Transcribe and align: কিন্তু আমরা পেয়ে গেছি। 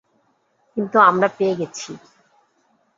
কিন্তু 0.77 0.97
আমরা 0.99 1.27
পেয়ে 1.37 1.55
গেছি। 1.55 1.91